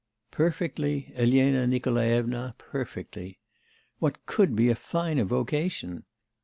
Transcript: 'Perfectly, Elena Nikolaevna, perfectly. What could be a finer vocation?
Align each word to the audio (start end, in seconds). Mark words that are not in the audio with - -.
'Perfectly, 0.31 1.11
Elena 1.13 1.67
Nikolaevna, 1.67 2.55
perfectly. 2.57 3.37
What 3.99 4.25
could 4.25 4.55
be 4.55 4.69
a 4.69 4.75
finer 4.75 5.25
vocation? 5.25 6.05